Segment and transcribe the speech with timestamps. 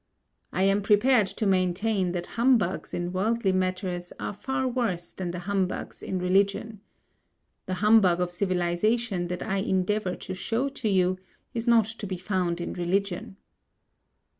[0.51, 5.37] I am prepared to maintain that humbugs in worldly matters are far worse than the
[5.45, 6.81] humbugs in religion.
[7.67, 11.19] The humbug of civilization that I endeavour to show to you
[11.53, 13.37] is not to be found in religion.